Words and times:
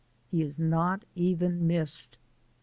He 0.31 0.41
is 0.41 0.57
not 0.57 1.05
even 1.13 1.67
missed. 1.67 2.17